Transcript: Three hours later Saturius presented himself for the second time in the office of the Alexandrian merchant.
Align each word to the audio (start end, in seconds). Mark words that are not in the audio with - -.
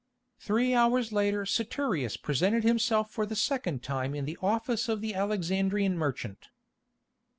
Three 0.39 0.73
hours 0.73 1.11
later 1.11 1.43
Saturius 1.45 2.17
presented 2.17 2.63
himself 2.63 3.11
for 3.11 3.27
the 3.27 3.35
second 3.35 3.83
time 3.83 4.15
in 4.15 4.25
the 4.25 4.39
office 4.41 4.89
of 4.89 4.99
the 4.99 5.13
Alexandrian 5.13 5.95
merchant. 5.95 6.47